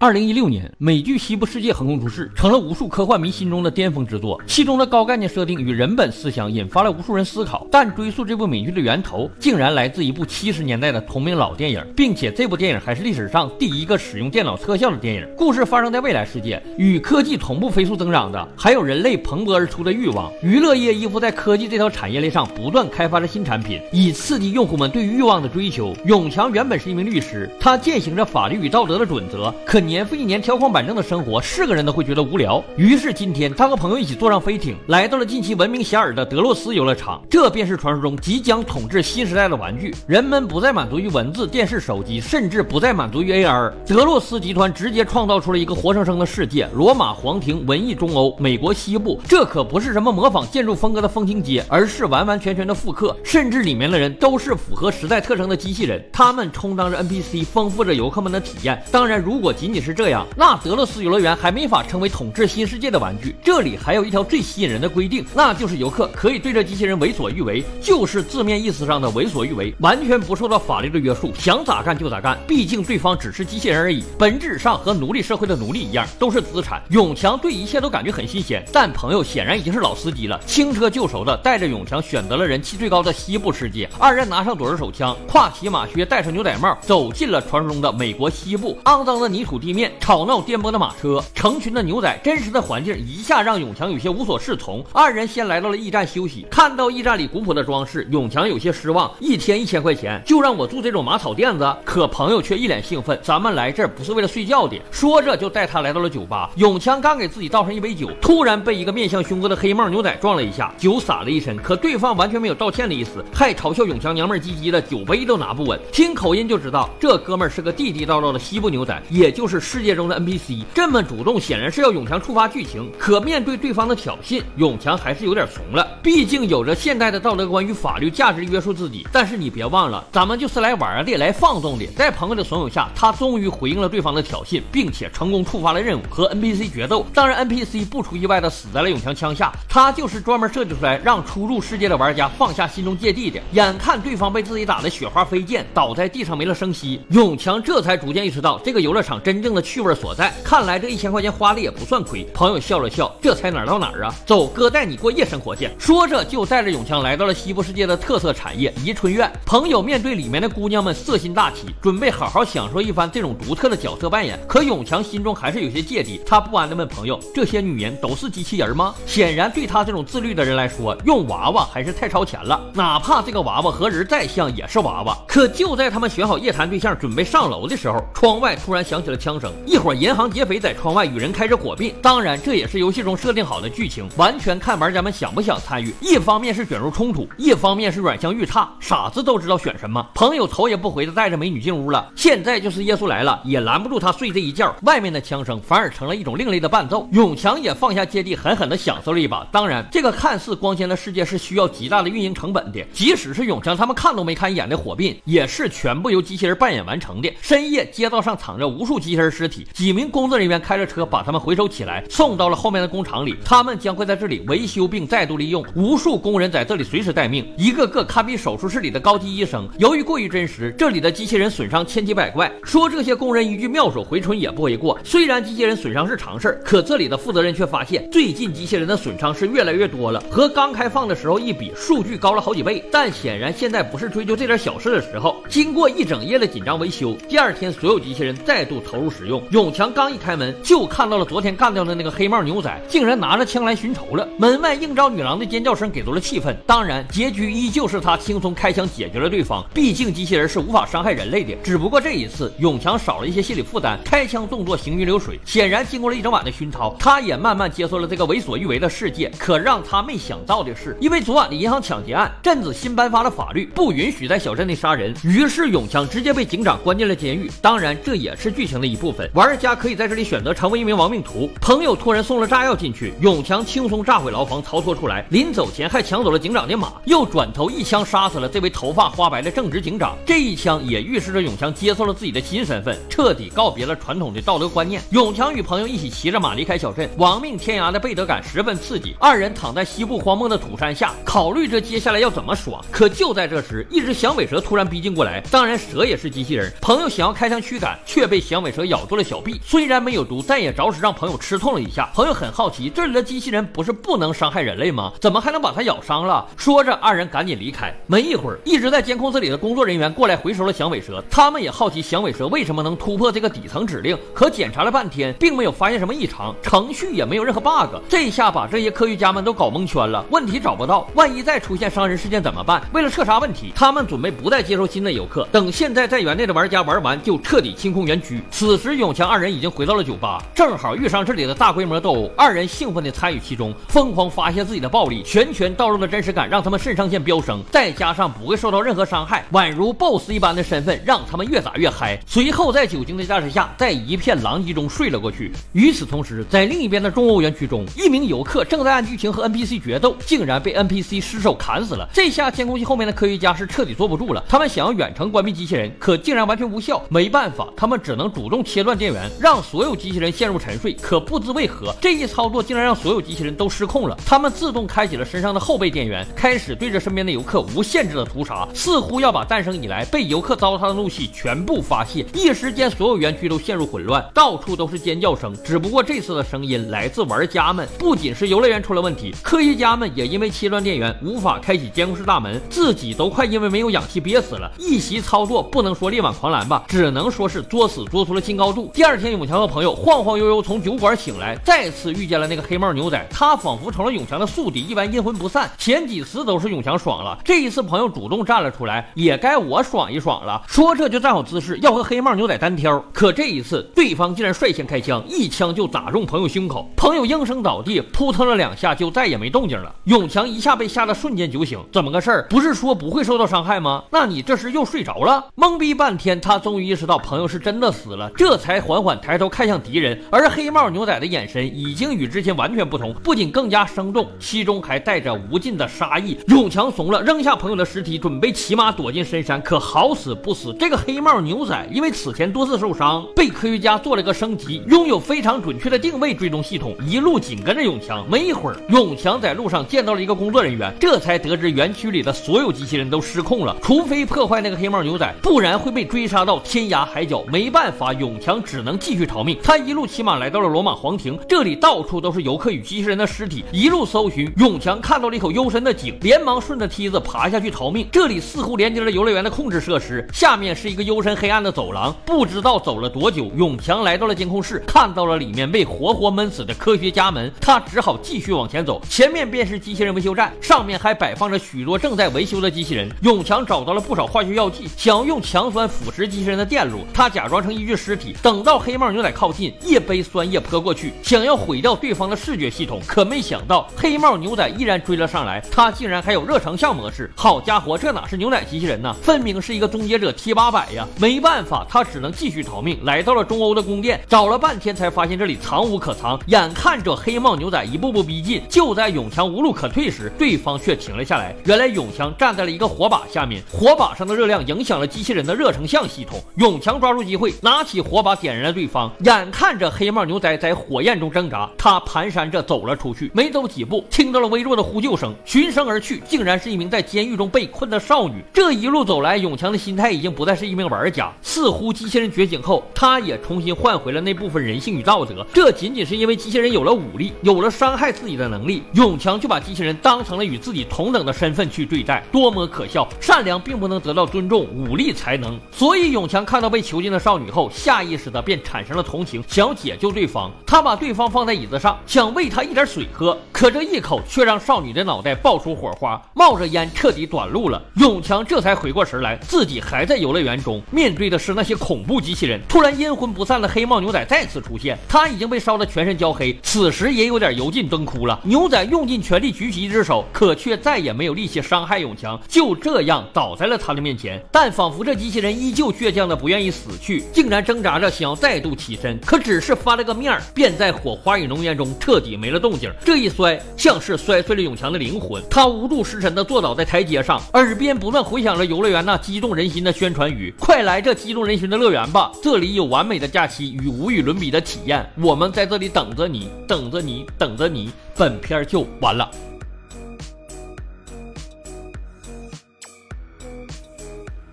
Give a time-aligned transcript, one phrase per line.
[0.00, 4.40] 二零一六年，美剧《西部世界》横空出世，成了无数科幻迷心中的巅峰之作。
[4.46, 7.66] 其中的高概念设定与人本思想引发了无数人思考。
[7.68, 15.26] 但追溯这部美剧的源头，竟然来自一部七十年代的同名老电影，并且这部电影还是历史上第一个使用电脑特效的电影。
[15.36, 20.32] 故事发生在未来世界，与科技同步飞速增长的，还有人类蓬勃而出的欲望。
[20.40, 25.92] 娱乐业依附在科技这条产业链上，不断开发着新产品，以刺激用户们对欲望的追求。
[26.04, 29.82] 永强原本是一名律师，他践行着法律与道德的准则，可。
[29.88, 32.62] 年复一年条框板正的生活，是个人都会觉得无聊。
[32.76, 37.20] 于是今天，他和朋友一起坐上飞艇，来到了近期闻名遐迩的德洛斯游乐场。
[37.30, 39.94] 这便是传说中即将统治新时代的玩具。
[40.06, 43.72] 人们不再满足于文字、电视、手机，甚至不再满足于 AR。
[43.86, 49.18] 德洛斯集团直接创造出了一个活生生的世界：罗马皇庭、文艺中欧、美国西部。
[49.26, 53.16] 这可不是什么模仿建筑风格的风情街，而是完完全全的复刻。
[53.24, 58.82] 甚至里面的人都是符合时代特征的机器人，他们充当着 NPC，丰富着游客们的体验。
[58.90, 63.34] 当然，如果仅仅是这样，那德勒斯游乐园还没法成为统治新世界的玩具。
[63.42, 72.38] 这里还有一条最吸引人的规定，那就是游客可以对着机器人为所欲为，就是字面意思上的为所欲为，完全不受到法律的约束，想咋干就咋干。
[72.46, 76.82] 毕竟对方只是机器人而已，本质上和奴隶社会的奴隶一样，都是资产。
[76.90, 83.88] 永强对一切都感觉很新鲜，但朋友显然已经是老司机了，轻车就熟的带着永强选择了人气最高的西部世界。
[83.98, 89.92] 二人拿上左轮手枪，跨骑马靴，戴上牛仔帽，走进了传说中的美国西部，肮脏的泥土地地面。
[90.00, 94.82] 吵闹颠簸的马车，成群的牛仔，真实的环境一下让永强有些无所适从。
[94.94, 99.12] 二人先来到了驿站休息，看到驿站里古朴的装饰，永强有些失望。
[99.20, 101.76] 一天一千块钱，就让我住这种马草垫子？
[101.84, 104.80] 可朋友却一脸兴奋，咱们来这儿不是为了睡觉的。
[104.90, 106.50] 说着就带他来到了酒吧。
[106.56, 111.54] 永强刚给自己倒上一杯酒，突然被一个面向凶恶的黑帽牛仔撞了一下，酒洒了一身。
[111.58, 115.78] 可对方完全没有道歉的意思，还嘲笑永强娘们唧唧的，酒杯都拿不稳。
[115.92, 120.64] 听口音就知道这哥们儿是个地地道道的西部牛仔，也就是世界中的 NPC。
[120.74, 122.90] 这么主动，显然是要永强触发剧情。
[122.98, 125.98] 可面对对方的挑衅，永强还是有点怂了。
[126.02, 129.06] 毕竟有着现代的道德观与法律价值约束自己。
[129.12, 131.86] 但是你别忘了，咱们就是来玩的，来放纵的。
[131.96, 137.06] 在朋友的怂恿下，他终于回应了对方的挑衅，并且成功触发了任务，和 NPC 决斗。
[137.12, 139.52] 当然，NPC 不出意外的死在了永强枪下。
[139.68, 143.40] 他就是专门设计出来让初入世界的玩家放下心中芥蒂的。
[143.52, 150.32] 眼看对方被自己打得雪花飞溅，倒在地上没了声息，永强这才逐渐意识到这个游乐场真正的趣味所在。
[150.44, 152.24] 看来这一千块钱花的也不算亏。
[152.34, 154.14] 朋友笑了笑，这才哪儿到哪儿啊？
[154.26, 155.70] 走，哥带你过夜生活去。
[155.78, 159.30] 说着就带着永强来到了西部世界的特色产业宜春苑。
[159.44, 164.38] 朋友面对里面的姑娘们色心大起，准备好好享受一番这种独特的角色扮演。
[164.48, 172.60] 可永强心中还是有些芥蒂，他不安地问朋友：“这些女人都是机器人吗？”显然对他这种自律的人来说，用娃娃还是太超前了。
[172.74, 175.16] 哪怕这个娃娃和人再像，也是娃娃。
[175.26, 180.58] 可就在他们选好夜谈对象，准备上楼的时候，窗外突然响起了枪声，一伙银行劫匪。
[180.58, 185.94] 在窗外与人开着火并，当然这也是游戏中设定好的剧情，完全看玩家们想不想参与。
[186.00, 190.04] 一方面是卷入冲突，一方面是软香玉差，傻子都知道选什么。
[190.14, 194.74] 朋友头也不回的带着美女进屋了，现在就是耶稣来了，也拦不住他睡这一觉。
[194.82, 197.08] 外面的枪声反而成了一种另类的伴奏。
[197.12, 199.46] 永强也放下芥蒂，狠狠的享受了一把。
[199.52, 207.32] 当然，这个看似光鲜的世界是需要极大的运营成本的，即使是永强他们看都没看一眼的火并，也是全部由机器人扮演完成的。
[207.40, 210.58] 深夜，街道上躺着无数机器人尸体，几名工作人员。
[210.58, 213.36] 开着车把他们回收起来，送到了后面的工厂里。
[213.44, 215.64] 他们将会在这里维修并再度利用。
[215.74, 219.68] 无数工人在这里随时待命，一个个堪比手术室里的高级医生。
[219.78, 222.52] 由于过于真实，这里的机器人损伤千奇百怪。
[222.64, 224.98] 说这些工人一句妙手回春也不为过。
[225.04, 232.84] 虽然机器人损伤是常事，可这里的负责人却发现，最近机器人的损伤是越来越多了，和刚开放的时候一比，数据高了好几倍。
[232.90, 235.36] 但显然现在不是追究这点小事的时候。
[235.48, 239.42] 经过一整夜的紧张维修，第二天所有机器人再度投入使用。
[239.50, 240.38] 永强刚一开。
[240.38, 244.28] 门就看到了昨天干掉的那个黑帽牛仔，竟然拿着枪来寻仇了。
[244.38, 246.54] 门外应召女郎的尖叫声给足了气氛。
[246.64, 249.66] 当然，结局依旧是他轻松开枪解决了对方。
[249.74, 251.56] 毕竟机器人是无法伤害人类的。
[251.64, 255.40] 只不过这一次，永强少了一些心理负担，开枪动作行云流水。
[255.44, 259.28] 显然，经过了一整晚的熏陶，他也慢慢接受了这个为所欲为的世界。
[259.36, 265.12] 可让他没想到的是，因为昨晚的银行抢劫案，镇子新颁发了法律，不允许在小镇内杀人。
[265.24, 267.50] 于是，永强直接被警长关进了监狱。
[267.60, 269.28] 当然，这也是剧情的一部分。
[269.34, 270.28] 玩家可以在这里。
[270.28, 275.24] 选择成为一名亡命徒，朋友突然送了炸药进去，永强轻松炸毁牢房，逃脱出来。
[275.30, 280.14] 临走前还抢走了警长的马，又转头一枪杀死了这位头发花白的正直警长。
[280.26, 285.00] 这一枪也预示着永强接受了自己的新身份，彻底告别了传统的道德观念。
[285.12, 289.16] 永强与朋友一起骑着马离开小镇，亡命天涯的背德感十分刺激。
[289.18, 292.84] 二人躺在西部荒漠的土山下，考虑着接下来要怎么爽。
[292.90, 296.70] 可就在这时，一只响尾蛇突然逼近过来，当然蛇也是机器人。
[296.82, 302.10] 朋友想要开枪驱赶，却被响尾蛇咬住了小臂，虽然没有毒，但也着实让朋友吃痛了一下。
[302.14, 305.12] 朋友很好奇，这里的机器人不是不能伤害人类吗？
[305.20, 306.46] 怎么还能把它咬伤了？
[306.56, 307.94] 说着，二人赶紧离开。
[308.06, 317.96] 没一会儿，一直在监控室里的工作人员过来回收了响尾蛇，他们也好奇响尾蛇为什么能突破这个底层指令，可检查了半天，并没有发现什么异常，程序也没有任何 bug。
[318.08, 322.82] 这下把这些科学家们都搞蒙圈了，问题找不到，万一再出现伤人事件怎么办？
[322.92, 328.40] 为了彻查问题，他们准备不再接受新的游客，等现在在园内的玩家玩完，就彻底清空园区。
[328.50, 342.18] 此时，永强二人已经回到了酒吧，正好遇上这里的大规模斗殴，二人兴奋地参与其中，疯狂发泄自己的暴力，拳拳到肉的真实感让他们肾上腺飙升，再加上不会受到任何伤害，宛如 BOSS 一般的身份，让他们越打越嗨。
[342.26, 345.52] 随后，在酒精的加持下，在一片狼藉中睡了过去。
[345.72, 352.08] 与此同时，在另一边的中欧园区中，一名游客正在按剧情和 NPC 决斗，竟然被 NPC 失手砍死了。
[352.12, 357.02] 这下监控器后面的科学家是彻底坐不住了，他们想要远程关闭机器人，可竟然完全无效。
[357.08, 360.92] 没办法，他们只能主动切断电源，让所有机器人陷入沉睡。
[360.92, 364.16] 可不知为何，这一操作竟然让所有机器人都失控了。
[364.26, 372.26] 他们自动开启了身上的后备电源，开始对着身边的游客无限制的屠杀，似乎要把诞生以来被游客糟蹋的怒气全部发泄。
[372.34, 375.56] 一时间，所有园区都陷入混乱，到处都是尖叫声。
[375.64, 384.70] 只不过这次的声音来自玩家们，不仅是游乐园出了问题，科学家们也因为切断电源无法开启监控室大门，自己都快因为没有氧气憋死了。
[384.78, 388.90] 一席操作不能说力挽狂澜吧，只能说是作死作出了新高度。
[388.92, 395.70] 第二天，永强和朋友晃晃悠悠从酒馆醒来，再次遇见了那个黑帽牛仔，他仿佛成了永强的宿敌，一般阴魂不散。
[395.78, 400.60] 前几次都是永强爽了，这一次朋友主动站了出来，也该我爽一爽了。
[400.66, 409.94] 说这就站好姿势要和黑帽牛仔单挑，可这一次对方竟然率先开枪，一枪就打中朋友胸口，朋友应声倒地，扑腾了两下就再也没动静了。
[410.04, 412.46] 永强一下被吓得瞬间酒醒，怎么个事儿？
[412.50, 414.02] 不是说不会受到伤害吗？
[414.10, 415.46] 那你这是又睡着了？
[415.54, 426.34] 懵逼半天，他终于意识到朋友是真的死了，这这才缓缓抬头看向敌人，而黑帽牛仔的眼神已经与之前完全不同，不仅更加生动，其中还带着无尽的杀意。
[426.46, 438.26] 永强怂了，扔下朋友的尸体，准备骑马躲进深山，可好死不死，这个黑帽牛仔因为此前多次受伤，被科学家做了个升级，拥有非常准确的定位追踪系统，一路紧跟着永强。
[438.30, 447.44] 没一会儿，永强在路上见到了一个工作人员，这才得知园区里的所有机器人都失控了，除非破坏那个黑帽牛仔，不然会被追杀到天涯海角。
[447.52, 449.58] 没办法，永强只能继续逃命。
[449.62, 453.64] 他一路骑马来到了罗马皇庭，这里到处都是游客与机器人的尸体。
[453.72, 458.06] 一路搜寻，永强看到了一口幽深的井，连忙顺着梯子爬下去逃命。
[458.12, 462.14] 这里似乎连接了游乐园的控制设施，下面是一个幽深黑暗的走廊。
[462.24, 467.52] 不知道走了多久，永强来到了监控室，看到了里面被活活闷死的科学家们。
[467.60, 473.08] 他只好继续往前走，前面便是机器人维修站，上面还摆放着许多正在维修的机器人。
[473.22, 477.00] 永强找到了不少化学药剂，想用强酸腐蚀机器人的电路。
[477.12, 483.00] 他假装成一具尸体，等到黑帽牛仔靠近，一杯酸液泼过去，想要毁掉对方的视觉系统。
[483.06, 487.30] 可没想到，黑帽牛仔依然追了上来，他竟然还有热成像模式。
[487.34, 489.14] 好家伙，这哪是牛仔机器人呢？
[489.22, 491.06] 分明是一个终结者 T 八百呀！
[491.20, 496.38] 没办法，他只能继续逃命，来到了中欧的宫殿，找了半天才发现这里藏无可藏。
[496.46, 501.54] 眼看着黑帽牛仔一步步逼近，就在永强无路可退时，对方却停了下来。
[501.64, 506.42] 原来永强站在了一个火把下面，火把上的热量影响了机器人的热成像系统。
[506.56, 509.12] 永强抓住机会，拿起火把点燃了对方。
[509.20, 513.30] 眼看着黑帽牛仔在火焰中挣扎，他蹒跚着走了出去。
[513.34, 518.42] 没走几步，听到了微弱的呼救声，循声而去，竟然是一名在监狱中被困的少女。
[518.54, 525.46] 这一路走来，永强的心态已经不再是一名玩家，似乎机器人觉醒后，他也重新换回了那部分人性与道德。
[525.52, 533.06] 这仅仅是因为机器人有了武力，有了伤害自己的能力，永强就把机器人当成了与自己同等的身份去对待，多么可笑！
[533.20, 535.58] 善良并不能得到尊重，武力才能。
[535.70, 540.50] 所以永强看到被囚禁的少女后，下意识的便产生了同情，想解救对方。
[540.66, 547.82] 他把对方放在椅子上，想喂他一点水喝，可这一口却让少女的脑袋爆出火花，冒着烟，彻底短路了。
[547.96, 552.60] 永强这才回过神来，自己还在游乐园中，面对的是那些恐怖机器人。
[552.68, 558.38] 突然阴魂不散的黑帽牛仔再次出现，他已经被烧得全身焦黑，此时也有点油尽灯枯了。
[558.42, 564.42] 牛仔用尽全力举起一只手，可却再也没有力气伤害永强，就这样倒在了他的面前。
[564.52, 572.92] 但仿佛这机器人依旧倔强的不愿意死去，竟然挣扎扎着想要再度起身，可只是翻了个面儿，便在火花与浓烟中彻底没了动静。
[573.02, 589.30] 这一摔，像是摔碎了永强的灵魂，他无助失神的坐倒在台阶上，耳边不断回响着游乐园那激动人心的宣传语：“快来这激动人心的乐园吧，这里有完美的假期与无与伦比的体验，我们在这里等着你，等着你，等着你。”本片就完了。